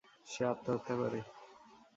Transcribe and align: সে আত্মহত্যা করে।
সে 0.27 0.41
আত্মহত্যা 0.51 0.93
করে। 0.99 1.19